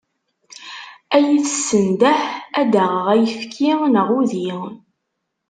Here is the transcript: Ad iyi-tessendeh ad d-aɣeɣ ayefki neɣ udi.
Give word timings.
Ad 1.15 1.23
iyi-tessendeh 1.25 2.21
ad 2.59 2.67
d-aɣeɣ 2.71 3.05
ayefki 3.13 3.71
neɣ 3.93 4.07
udi. 4.19 4.49